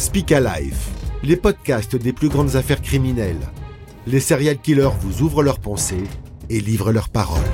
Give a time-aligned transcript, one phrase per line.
[0.00, 0.78] Speak Alive,
[1.22, 3.50] les podcasts des plus grandes affaires criminelles.
[4.06, 6.04] Les serial killers vous ouvrent leurs pensées
[6.48, 7.44] et livrent leurs paroles.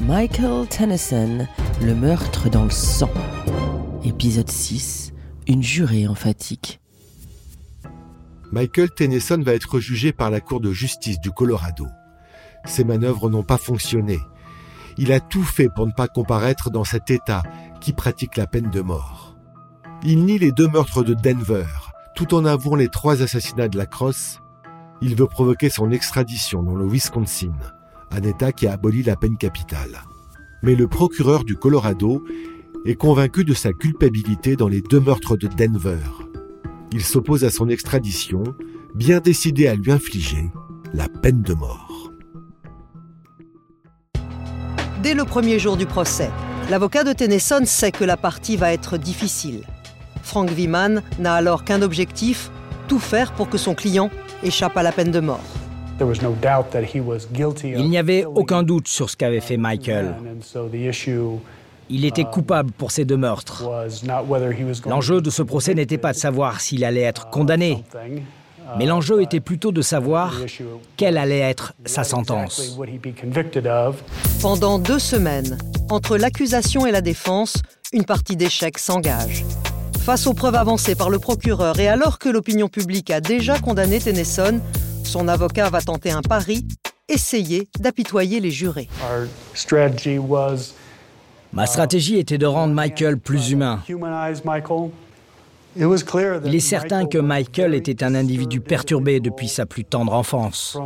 [0.00, 1.46] Michael Tennyson,
[1.80, 3.12] le meurtre dans le sang.
[4.02, 5.12] Épisode 6,
[5.46, 6.80] une jurée emphatique.
[8.50, 11.86] Michael Tennyson va être jugé par la Cour de justice du Colorado.
[12.64, 14.18] Ses manœuvres n'ont pas fonctionné.
[14.98, 17.44] Il a tout fait pour ne pas comparaître dans cet État
[17.80, 19.29] qui pratique la peine de mort.
[20.02, 21.66] Il nie les deux meurtres de Denver,
[22.14, 24.40] tout en avouant les trois assassinats de la Crosse.
[25.02, 27.52] Il veut provoquer son extradition dans le Wisconsin,
[28.10, 30.00] un État qui a aboli la peine capitale.
[30.62, 32.24] Mais le procureur du Colorado
[32.86, 35.98] est convaincu de sa culpabilité dans les deux meurtres de Denver.
[36.92, 38.42] Il s'oppose à son extradition,
[38.94, 40.50] bien décidé à lui infliger
[40.94, 42.10] la peine de mort.
[45.02, 46.30] Dès le premier jour du procès,
[46.70, 49.66] l'avocat de Tennyson sait que la partie va être difficile.
[50.22, 52.50] Frank Wiman n'a alors qu'un objectif,
[52.88, 54.10] tout faire pour que son client
[54.42, 55.40] échappe à la peine de mort.
[57.62, 60.14] Il n'y avait aucun doute sur ce qu'avait fait Michael.
[61.90, 63.68] Il était coupable pour ces deux meurtres.
[64.86, 67.84] L'enjeu de ce procès n'était pas de savoir s'il allait être condamné,
[68.78, 70.34] mais l'enjeu était plutôt de savoir
[70.96, 72.78] quelle allait être sa sentence.
[74.40, 75.58] Pendant deux semaines,
[75.90, 77.60] entre l'accusation et la défense,
[77.92, 79.44] une partie d'échecs s'engage.
[80.10, 84.00] Face aux preuves avancées par le procureur et alors que l'opinion publique a déjà condamné
[84.00, 84.60] Tennyson,
[85.04, 86.66] son avocat va tenter un pari,
[87.08, 88.88] essayer d'apitoyer les jurés.
[91.52, 93.84] Ma stratégie était de rendre Michael plus humain.
[95.76, 100.76] Il est certain que Michael était un individu perturbé depuis sa plus tendre enfance.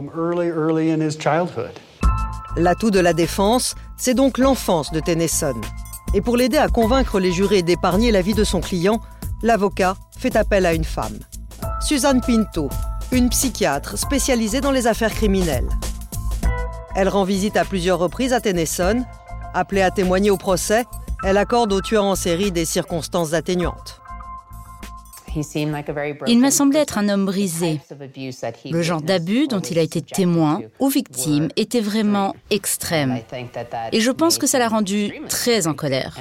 [2.58, 5.54] L'atout de la défense, c'est donc l'enfance de Tennyson.
[6.16, 9.00] Et pour l'aider à convaincre les jurés d'épargner la vie de son client,
[9.44, 11.18] l'avocat fait appel à une femme.
[11.86, 12.70] Suzanne Pinto,
[13.12, 15.68] une psychiatre spécialisée dans les affaires criminelles.
[16.96, 19.04] Elle rend visite à plusieurs reprises à Tennyson.
[19.52, 20.86] Appelée à témoigner au procès,
[21.22, 24.00] elle accorde au tueur en série des circonstances atténuantes.
[26.26, 27.80] Il m'a semblé être un homme brisé.
[28.70, 33.18] Le genre d'abus dont il a été témoin ou victime était vraiment extrême.
[33.92, 36.16] Et je pense que ça l'a rendu très en colère,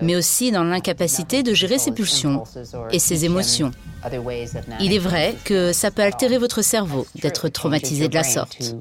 [0.00, 2.44] mais aussi dans l'incapacité de gérer ses pulsions
[2.90, 3.70] et ses émotions.
[4.80, 8.74] Il est vrai que ça peut altérer votre cerveau d'être traumatisé de la sorte.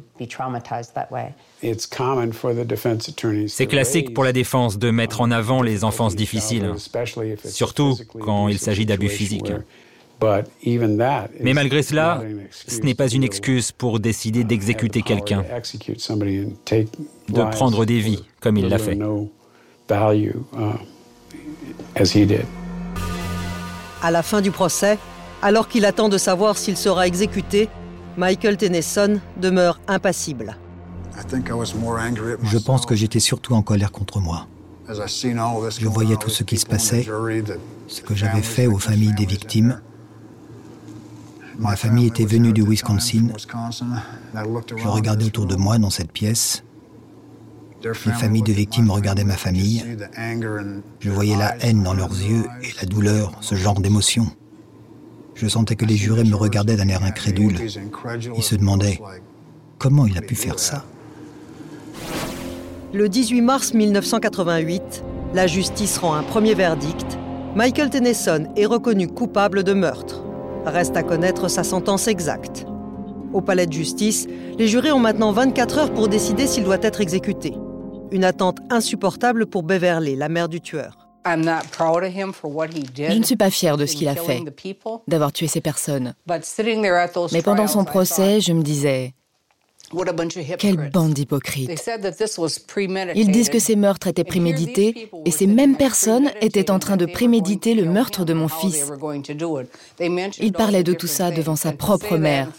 [3.47, 6.73] C'est classique pour la défense de mettre en avant les enfances difficiles,
[7.45, 9.51] surtout quand il s'agit d'abus physiques.
[11.39, 12.23] Mais malgré cela,
[12.67, 15.43] ce n'est pas une excuse pour décider d'exécuter quelqu'un,
[17.29, 18.97] de prendre des vies comme il l'a fait.
[24.03, 24.97] À la fin du procès,
[25.41, 27.69] alors qu'il attend de savoir s'il sera exécuté,
[28.17, 30.57] Michael Tennyson demeure impassible.
[32.43, 34.47] Je pense que j'étais surtout en colère contre moi.
[34.89, 37.05] Je voyais tout ce qui se passait,
[37.87, 39.81] ce que j'avais fait aux familles des victimes.
[41.59, 43.27] Ma famille était venue du Wisconsin.
[44.33, 46.63] Je regardais autour de moi dans cette pièce.
[47.83, 49.83] Les familles de victimes regardaient ma famille.
[50.99, 54.27] Je voyais la haine dans leurs yeux et la douleur, ce genre d'émotion.
[55.35, 57.59] Je sentais que les jurés me regardaient d'un air incrédule.
[58.35, 58.99] Ils se demandaient
[59.77, 60.85] comment il a pu faire ça?
[62.93, 67.17] Le 18 mars 1988, la justice rend un premier verdict.
[67.55, 70.25] Michael Tennyson est reconnu coupable de meurtre.
[70.65, 72.65] Reste à connaître sa sentence exacte.
[73.31, 76.99] Au palais de justice, les jurés ont maintenant 24 heures pour décider s'il doit être
[76.99, 77.53] exécuté.
[78.11, 80.97] Une attente insupportable pour Beverly, la mère du tueur.
[81.25, 84.43] Je ne suis pas fière de ce qu'il a fait,
[85.07, 86.13] d'avoir tué ces personnes.
[87.31, 89.13] Mais pendant son procès, je me disais,
[90.57, 91.89] quelle bande d'hypocrites.
[93.15, 97.05] Ils disent que ces meurtres étaient prémédités et ces mêmes personnes étaient en train de
[97.05, 98.91] préméditer le meurtre de mon fils.
[100.39, 102.49] Ils parlaient de tout ça devant sa propre mère.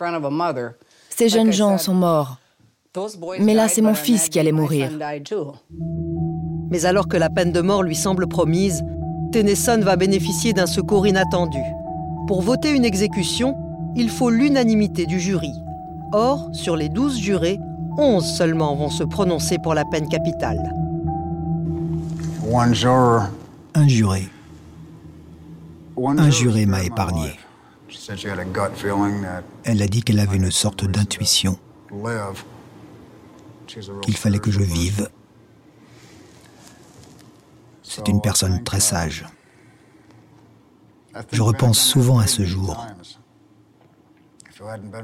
[1.10, 2.38] Ces jeunes gens sont morts.
[3.40, 4.90] Mais là, c'est mon fils qui allait mourir.
[6.70, 8.82] Mais alors que la peine de mort lui semble promise,
[9.32, 11.60] Tennyson va bénéficier d'un secours inattendu.
[12.28, 13.56] Pour voter une exécution,
[13.96, 15.52] il faut l'unanimité du jury.
[16.12, 17.58] Or, sur les 12 jurés,
[17.98, 20.74] 11 seulement vont se prononcer pour la peine capitale.
[23.74, 24.28] Un juré.
[25.96, 27.38] Un juré m'a épargné.
[29.64, 31.58] Elle a dit qu'elle avait une sorte d'intuition,
[34.02, 35.08] qu'il fallait que je vive.
[37.82, 39.26] C'est une personne très sage.
[41.30, 42.86] Je repense souvent à ce jour.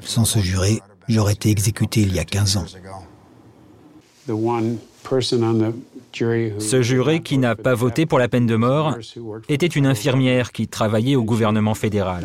[0.00, 0.40] Sans ce
[1.08, 2.64] juré, j'aurais été exécuté il y a 15 ans.
[6.58, 8.96] Ce juré qui n'a pas voté pour la peine de mort
[9.48, 12.24] était une infirmière qui travaillait au gouvernement fédéral.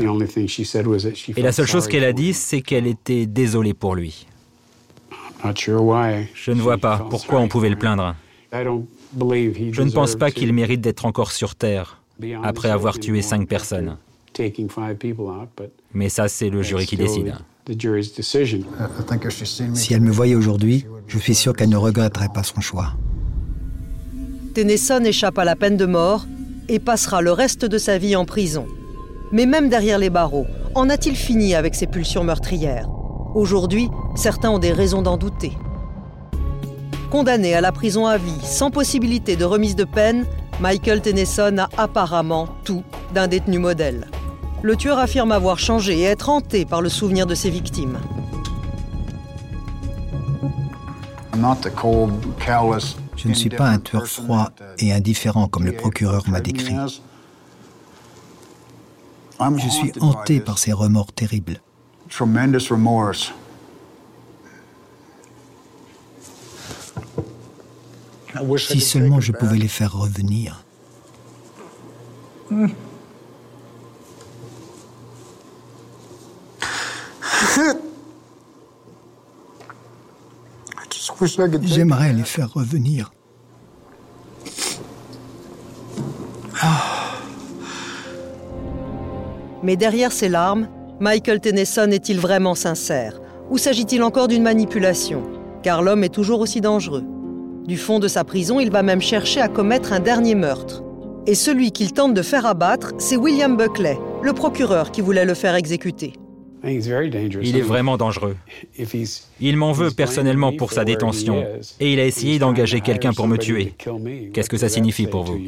[1.36, 4.28] Et la seule chose qu'elle a dit, c'est qu'elle était désolée pour lui.
[5.46, 8.16] Je ne vois pas pourquoi on pouvait le plaindre.
[8.52, 12.02] Je ne pense pas qu'il mérite d'être encore sur Terre
[12.44, 13.98] après avoir tué cinq personnes.
[15.94, 17.36] Mais ça, c'est le jury qui décide.
[19.74, 22.94] Si elle me voyait aujourd'hui, je suis sûr qu'elle ne regretterait pas son choix.
[24.54, 26.26] Tennyson échappe à la peine de mort
[26.68, 28.66] et passera le reste de sa vie en prison.
[29.32, 30.46] Mais même derrière les barreaux,
[30.76, 32.90] en a-t-il fini avec ses pulsions meurtrières?
[33.34, 35.54] Aujourd'hui, certains ont des raisons d'en douter.
[37.10, 40.26] Condamné à la prison à vie sans possibilité de remise de peine,
[40.60, 42.84] Michael Tennyson a apparemment tout
[43.14, 44.08] d'un détenu modèle.
[44.64, 48.00] Le tueur affirme avoir changé et être hanté par le souvenir de ses victimes.
[53.18, 56.78] Je ne suis pas un tueur froid et indifférent comme le procureur m'a décrit.
[59.58, 61.60] Je suis hanté par ces remords terribles.
[68.58, 70.64] Si seulement je pouvais les faire revenir.
[81.64, 83.12] J'aimerais les faire revenir.
[89.62, 90.68] Mais derrière ces larmes,
[91.00, 93.20] Michael Tennyson est-il vraiment sincère?
[93.50, 95.24] Ou s'agit-il encore d'une manipulation?
[95.62, 97.04] Car l'homme est toujours aussi dangereux.
[97.66, 100.84] Du fond de sa prison, il va même chercher à commettre un dernier meurtre.
[101.28, 105.34] Et celui qu'il tente de faire abattre, c'est William Buckley, le procureur qui voulait le
[105.34, 106.14] faire exécuter.
[106.64, 108.38] Il est vraiment dangereux.
[109.42, 111.46] Il m'en veut personnellement pour sa détention
[111.80, 113.74] et il a essayé d'engager quelqu'un pour me tuer.
[114.34, 115.40] Qu'est-ce que ça signifie pour vous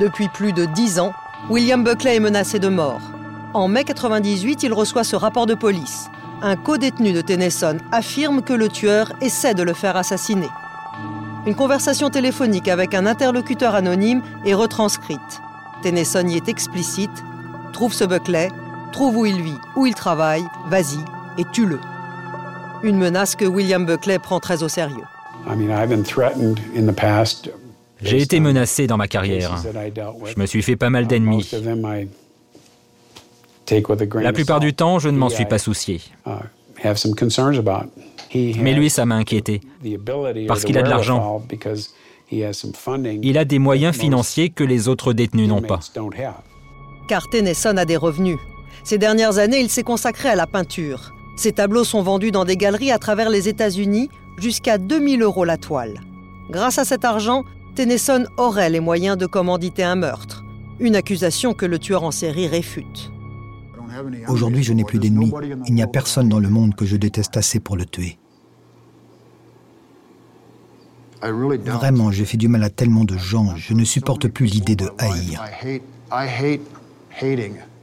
[0.00, 1.12] Depuis plus de dix ans,
[1.50, 3.00] William Buckley est menacé de mort.
[3.52, 6.08] En mai 98, il reçoit ce rapport de police.
[6.42, 10.48] Un co-détenu de Tennyson affirme que le tueur essaie de le faire assassiner.
[11.46, 15.42] Une conversation téléphonique avec un interlocuteur anonyme est retranscrite.
[15.82, 17.10] Tennyson y est explicite.
[17.72, 18.48] Trouve ce Buckley,
[18.92, 20.98] Trouve où il vit, où il travaille, vas-y
[21.38, 21.78] et tue-le.
[22.82, 25.04] Une menace que William Buckley prend très au sérieux.
[28.02, 29.62] J'ai été menacé dans ma carrière.
[30.24, 31.50] Je me suis fait pas mal d'ennemis.
[34.14, 36.00] La plupart du temps, je ne m'en suis pas soucié.
[38.34, 39.60] Mais lui, ça m'a inquiété.
[40.48, 41.42] Parce qu'il a de l'argent.
[42.32, 45.80] Il a des moyens financiers que les autres détenus n'ont pas.
[47.08, 48.38] Car Tennyson a des revenus.
[48.84, 51.14] Ces dernières années, il s'est consacré à la peinture.
[51.36, 55.56] Ses tableaux sont vendus dans des galeries à travers les États-Unis jusqu'à 2000 euros la
[55.56, 56.00] toile.
[56.50, 57.44] Grâce à cet argent,
[57.74, 60.44] Tennyson aurait les moyens de commanditer un meurtre,
[60.80, 63.10] une accusation que le tueur en série réfute.
[64.28, 65.32] Aujourd'hui, je n'ai plus d'ennemis.
[65.66, 68.18] Il n'y a personne dans le monde que je déteste assez pour le tuer.
[71.22, 73.54] Vraiment, j'ai fait du mal à tellement de gens.
[73.56, 75.42] Je ne supporte plus l'idée de haïr.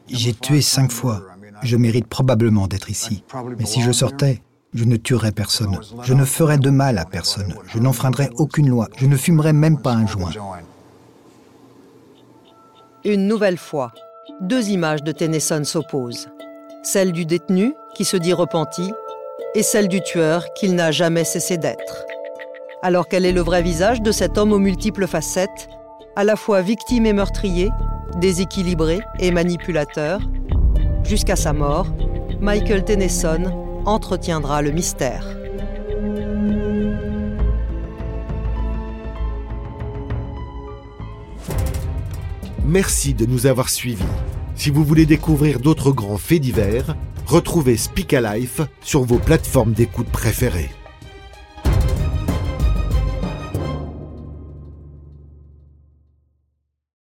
[0.07, 1.21] J'ai tué cinq fois.
[1.63, 3.23] Je mérite probablement d'être ici.
[3.57, 4.41] Mais si je sortais,
[4.73, 5.79] je ne tuerais personne.
[6.03, 7.53] Je ne ferais de mal à personne.
[7.67, 8.89] Je n'enfreindrais aucune loi.
[8.97, 10.31] Je ne fumerais même pas un joint.
[13.05, 13.91] Une nouvelle fois,
[14.41, 16.29] deux images de Tennyson s'opposent.
[16.83, 18.93] Celle du détenu, qui se dit repenti,
[19.55, 22.05] et celle du tueur, qu'il n'a jamais cessé d'être.
[22.83, 25.69] Alors quel est le vrai visage de cet homme aux multiples facettes,
[26.15, 27.69] à la fois victime et meurtrier,
[28.19, 30.21] déséquilibré et manipulateur.
[31.03, 31.88] Jusqu'à sa mort,
[32.41, 35.25] Michael Tennyson entretiendra le mystère.
[42.65, 44.03] Merci de nous avoir suivis.
[44.55, 50.09] Si vous voulez découvrir d'autres grands faits divers, retrouvez Speak Life sur vos plateformes d'écoute
[50.09, 50.71] préférées.